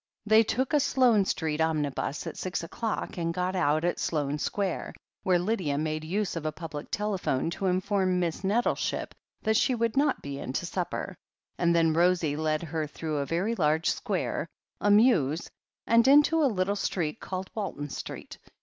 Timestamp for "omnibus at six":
1.61-2.63